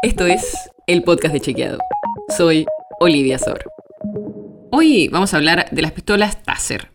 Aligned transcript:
Esto 0.00 0.26
es 0.26 0.70
el 0.86 1.02
podcast 1.02 1.34
de 1.34 1.40
Chequeado. 1.40 1.78
Soy 2.36 2.66
Olivia 3.00 3.36
Sor. 3.36 3.64
Hoy 4.70 5.08
vamos 5.08 5.34
a 5.34 5.38
hablar 5.38 5.66
de 5.72 5.82
las 5.82 5.90
pistolas 5.90 6.40
Taser. 6.44 6.92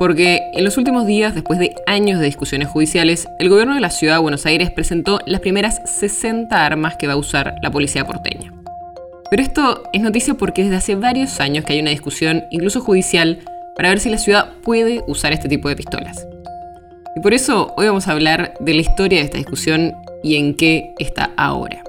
Porque 0.00 0.40
en 0.54 0.64
los 0.64 0.76
últimos 0.76 1.06
días, 1.06 1.32
después 1.32 1.60
de 1.60 1.76
años 1.86 2.18
de 2.18 2.24
discusiones 2.24 2.66
judiciales, 2.66 3.28
el 3.38 3.50
gobierno 3.50 3.76
de 3.76 3.80
la 3.80 3.90
ciudad 3.90 4.16
de 4.16 4.22
Buenos 4.22 4.46
Aires 4.46 4.72
presentó 4.72 5.20
las 5.26 5.40
primeras 5.40 5.80
60 5.84 6.66
armas 6.66 6.96
que 6.96 7.06
va 7.06 7.12
a 7.12 7.18
usar 7.18 7.54
la 7.62 7.70
policía 7.70 8.04
porteña. 8.04 8.52
Pero 9.30 9.42
esto 9.44 9.84
es 9.92 10.02
noticia 10.02 10.34
porque 10.34 10.64
desde 10.64 10.76
hace 10.76 10.94
varios 10.96 11.38
años 11.38 11.64
que 11.64 11.74
hay 11.74 11.80
una 11.80 11.90
discusión, 11.90 12.46
incluso 12.50 12.80
judicial, 12.80 13.44
para 13.76 13.90
ver 13.90 14.00
si 14.00 14.10
la 14.10 14.18
ciudad 14.18 14.54
puede 14.64 15.04
usar 15.06 15.32
este 15.32 15.48
tipo 15.48 15.68
de 15.68 15.76
pistolas. 15.76 16.26
Y 17.14 17.20
por 17.20 17.32
eso 17.32 17.72
hoy 17.76 17.86
vamos 17.86 18.08
a 18.08 18.12
hablar 18.12 18.54
de 18.58 18.74
la 18.74 18.80
historia 18.80 19.20
de 19.20 19.26
esta 19.26 19.38
discusión 19.38 19.94
y 20.24 20.34
en 20.34 20.56
qué 20.56 20.94
está 20.98 21.30
ahora. 21.36 21.84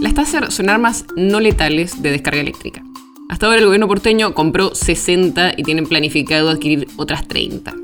Las 0.00 0.14
Taser 0.14 0.52
son 0.52 0.70
armas 0.70 1.04
no 1.16 1.40
letales 1.40 2.02
de 2.02 2.10
descarga 2.10 2.40
eléctrica. 2.40 2.82
Hasta 3.28 3.46
ahora 3.46 3.58
el 3.58 3.64
gobierno 3.64 3.88
porteño 3.88 4.34
compró 4.34 4.74
60 4.74 5.54
y 5.56 5.62
tienen 5.62 5.86
planificado 5.86 6.50
adquirir 6.50 6.86
otras 6.96 7.26
30. 7.26 7.74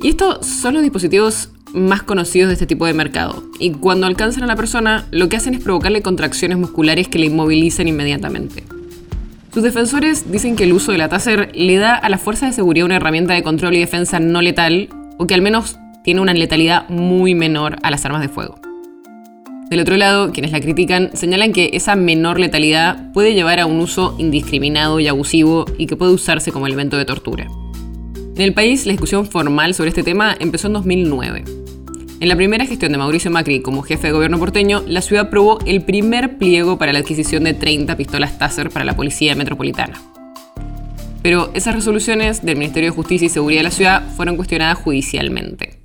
Y 0.00 0.08
estos 0.08 0.46
son 0.46 0.74
los 0.74 0.82
dispositivos 0.82 1.50
más 1.74 2.02
conocidos 2.02 2.48
de 2.48 2.54
este 2.54 2.66
tipo 2.66 2.86
de 2.86 2.94
mercado. 2.94 3.42
Y 3.58 3.72
cuando 3.72 4.06
alcanzan 4.06 4.44
a 4.44 4.46
la 4.46 4.56
persona, 4.56 5.06
lo 5.10 5.28
que 5.28 5.36
hacen 5.36 5.54
es 5.54 5.62
provocarle 5.62 6.02
contracciones 6.02 6.56
musculares 6.56 7.08
que 7.08 7.18
le 7.18 7.26
inmovilizan 7.26 7.88
inmediatamente. 7.88 8.64
Sus 9.52 9.62
defensores 9.62 10.30
dicen 10.30 10.56
que 10.56 10.64
el 10.64 10.72
uso 10.72 10.92
de 10.92 10.98
la 10.98 11.08
Taser 11.08 11.50
le 11.54 11.76
da 11.76 11.94
a 11.94 12.08
la 12.08 12.18
fuerza 12.18 12.46
de 12.46 12.52
seguridad 12.52 12.86
una 12.86 12.96
herramienta 12.96 13.34
de 13.34 13.42
control 13.42 13.74
y 13.74 13.80
defensa 13.80 14.20
no 14.20 14.40
letal, 14.40 14.88
o 15.18 15.26
que 15.26 15.34
al 15.34 15.42
menos 15.42 15.78
tiene 16.04 16.20
una 16.20 16.32
letalidad 16.32 16.88
muy 16.88 17.34
menor 17.34 17.76
a 17.82 17.90
las 17.90 18.04
armas 18.04 18.22
de 18.22 18.28
fuego. 18.28 18.60
Del 19.70 19.80
otro 19.80 19.98
lado, 19.98 20.32
quienes 20.32 20.52
la 20.52 20.60
critican 20.60 21.10
señalan 21.12 21.52
que 21.52 21.70
esa 21.74 21.94
menor 21.94 22.40
letalidad 22.40 23.12
puede 23.12 23.34
llevar 23.34 23.60
a 23.60 23.66
un 23.66 23.80
uso 23.80 24.14
indiscriminado 24.18 24.98
y 24.98 25.08
abusivo 25.08 25.66
y 25.76 25.86
que 25.86 25.96
puede 25.96 26.12
usarse 26.12 26.52
como 26.52 26.66
elemento 26.66 26.96
de 26.96 27.04
tortura. 27.04 27.48
En 28.34 28.42
el 28.42 28.54
país, 28.54 28.86
la 28.86 28.92
discusión 28.92 29.26
formal 29.26 29.74
sobre 29.74 29.90
este 29.90 30.02
tema 30.02 30.34
empezó 30.40 30.68
en 30.68 30.72
2009. 30.72 31.44
En 32.20 32.28
la 32.28 32.36
primera 32.36 32.64
gestión 32.64 32.92
de 32.92 32.98
Mauricio 32.98 33.30
Macri 33.30 33.60
como 33.60 33.82
jefe 33.82 34.06
de 34.06 34.12
gobierno 34.12 34.38
porteño, 34.38 34.82
la 34.86 35.02
ciudad 35.02 35.26
aprobó 35.26 35.58
el 35.66 35.82
primer 35.82 36.38
pliego 36.38 36.78
para 36.78 36.92
la 36.92 37.00
adquisición 37.00 37.44
de 37.44 37.52
30 37.52 37.94
pistolas 37.96 38.38
Taser 38.38 38.70
para 38.70 38.86
la 38.86 38.96
policía 38.96 39.34
metropolitana. 39.34 40.00
Pero 41.22 41.50
esas 41.52 41.74
resoluciones 41.74 42.42
del 42.44 42.56
Ministerio 42.56 42.90
de 42.90 42.96
Justicia 42.96 43.26
y 43.26 43.28
Seguridad 43.28 43.60
de 43.60 43.64
la 43.64 43.70
ciudad 43.70 44.02
fueron 44.16 44.36
cuestionadas 44.36 44.78
judicialmente. 44.78 45.77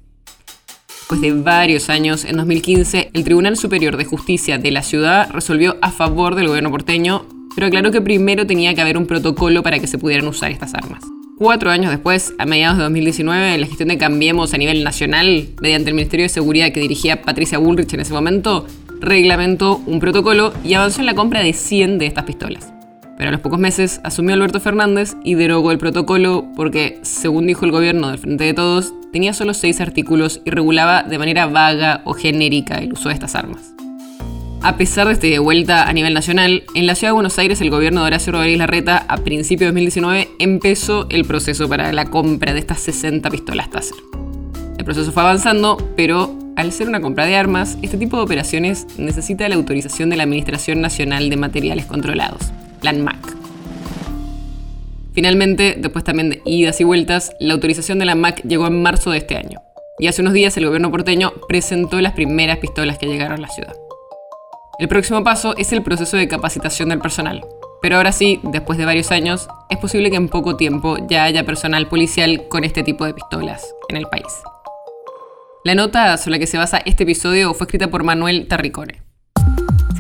Después 1.04 1.20
de 1.20 1.34
varios 1.34 1.90
años, 1.90 2.24
en 2.24 2.38
2015, 2.38 3.12
el 3.12 3.26
Tribunal 3.26 3.58
Superior 3.58 3.98
de 3.98 4.06
Justicia 4.06 4.58
de 4.58 4.72
la 4.72 4.82
ciudad 4.82 5.30
resolvió 5.32 5.76
a 5.82 5.92
favor 5.92 6.36
del 6.36 6.48
gobierno 6.48 6.72
porteño, 6.72 7.26
pero 7.56 7.68
aclaró 7.68 7.92
que 7.92 8.00
primero 8.00 8.48
tenía 8.48 8.74
que 8.74 8.80
haber 8.80 8.98
un 8.98 9.06
protocolo 9.06 9.64
para 9.64 9.80
que 9.80 9.88
se 9.88 9.98
pudieran 9.98 10.30
usar 10.30 10.52
estas 10.52 10.74
armas. 10.74 11.04
Cuatro 11.38 11.72
años 11.72 11.92
después, 11.92 12.34
a 12.40 12.46
mediados 12.46 12.78
de 12.78 12.84
2019, 12.84 13.58
la 13.58 13.68
gestión 13.68 13.90
de 13.90 13.98
Cambiemos 13.98 14.54
a 14.54 14.58
nivel 14.58 14.82
nacional, 14.86 15.50
mediante 15.60 15.90
el 15.90 15.96
Ministerio 15.96 16.24
de 16.24 16.30
Seguridad 16.30 16.72
que 16.72 16.80
dirigía 16.80 17.22
Patricia 17.22 17.58
Bullrich 17.58 17.94
en 17.94 18.00
ese 18.00 18.14
momento, 18.14 18.66
reglamentó 19.02 19.82
un 19.86 20.00
protocolo 20.00 20.54
y 20.64 20.76
avanzó 20.76 21.02
en 21.02 21.08
la 21.08 21.16
compra 21.16 21.42
de 21.42 21.52
100 21.52 21.98
de 22.00 22.06
estas 22.06 22.24
pistolas. 22.24 22.73
Pero 23.24 23.30
a 23.30 23.32
los 23.32 23.42
pocos 23.42 23.58
meses 23.58 24.02
asumió 24.04 24.34
Alberto 24.34 24.60
Fernández 24.60 25.16
y 25.24 25.36
derogó 25.36 25.72
el 25.72 25.78
protocolo 25.78 26.46
porque, 26.58 27.00
según 27.04 27.48
dijo 27.48 27.64
el 27.64 27.72
gobierno 27.72 28.10
del 28.10 28.18
Frente 28.18 28.44
de 28.44 28.54
Todos, 28.54 28.94
tenía 29.14 29.32
solo 29.32 29.54
seis 29.54 29.80
artículos 29.80 30.42
y 30.44 30.50
regulaba 30.50 31.04
de 31.04 31.18
manera 31.18 31.46
vaga 31.46 32.02
o 32.04 32.16
genérica 32.16 32.80
el 32.80 32.92
uso 32.92 33.08
de 33.08 33.14
estas 33.14 33.36
armas. 33.36 33.74
A 34.62 34.76
pesar 34.76 35.08
de 35.08 35.14
este 35.14 35.40
vuelta 35.40 35.88
a 35.88 35.94
nivel 35.94 36.14
nacional, 36.14 36.64
en 36.76 36.86
la 36.86 36.96
ciudad 36.96 37.12
de 37.12 37.14
Buenos 37.14 37.40
Aires 37.40 37.62
el 37.62 37.70
gobierno 37.70 38.02
de 38.02 38.08
Horacio 38.08 38.34
Rodríguez 38.34 38.60
Larreta 38.60 39.06
a 39.08 39.16
principios 39.16 39.68
de 39.70 39.80
2019 39.80 40.28
empezó 40.40 41.08
el 41.10 41.24
proceso 41.24 41.70
para 41.70 41.94
la 41.94 42.04
compra 42.04 42.52
de 42.52 42.60
estas 42.60 42.82
60 42.82 43.30
pistolas 43.30 43.70
Taser. 43.70 43.96
El 44.78 44.84
proceso 44.84 45.14
fue 45.14 45.24
avanzando, 45.24 45.78
pero 45.96 46.38
al 46.56 46.72
ser 46.72 46.88
una 46.88 47.02
compra 47.02 47.26
de 47.26 47.36
armas, 47.36 47.78
este 47.82 47.98
tipo 47.98 48.18
de 48.18 48.24
operaciones 48.24 48.86
necesita 48.98 49.48
la 49.50 49.56
autorización 49.56 50.10
de 50.10 50.18
la 50.18 50.24
Administración 50.24 50.82
Nacional 50.82 51.30
de 51.30 51.38
Materiales 51.38 51.86
Controlados, 51.86 52.52
la 52.52 52.53
ANMAC. 52.92 53.18
Finalmente, 55.14 55.76
después 55.78 56.04
también 56.04 56.30
de 56.32 56.42
idas 56.46 56.82
y 56.82 56.84
vueltas, 56.84 57.34
la 57.40 57.54
autorización 57.54 58.00
de 58.00 58.06
la 58.06 58.14
ANMAC 58.14 58.42
llegó 58.44 58.68
en 58.68 58.82
marzo 58.82 59.12
de 59.12 59.20
este 59.20 59.38
año. 59.38 59.60
Y 60.00 60.08
hace 60.08 60.22
unos 60.22 60.34
días 60.34 60.58
el 60.58 60.66
gobierno 60.66 60.92
porteño 60.92 61.34
presentó 61.48 62.02
las 62.02 62.14
primeras 62.14 62.58
pistolas 62.58 62.98
que 62.98 63.06
llegaron 63.06 63.38
a 63.38 63.42
la 63.42 63.48
ciudad. 63.50 63.76
El 64.80 64.88
próximo 64.88 65.24
paso 65.24 65.56
es 65.56 65.72
el 65.72 65.84
proceso 65.84 66.18
de 66.18 66.28
capacitación 66.28 66.90
del 66.90 67.00
personal. 67.00 67.46
Pero 67.82 67.98
ahora 67.98 68.12
sí, 68.12 68.40
después 68.44 68.80
de 68.80 68.86
varios 68.86 69.12
años, 69.12 69.48
es 69.70 69.78
posible 69.78 70.10
que 70.10 70.16
en 70.16 70.30
poco 70.30 70.56
tiempo 70.56 70.98
ya 71.08 71.26
haya 71.26 71.46
personal 71.46 71.88
policial 71.90 72.48
con 72.48 72.64
este 72.64 72.82
tipo 72.82 73.06
de 73.06 73.14
pistolas 73.14 73.76
en 73.90 73.98
el 73.98 74.08
país. 74.08 74.42
La 75.64 75.76
nota 75.76 76.18
sobre 76.18 76.32
la 76.32 76.40
que 76.40 76.48
se 76.48 76.58
basa 76.58 76.82
este 76.86 77.04
episodio 77.04 77.54
fue 77.54 77.66
escrita 77.66 77.90
por 77.90 78.04
Manuel 78.04 78.48
Tarricone. 78.48 79.03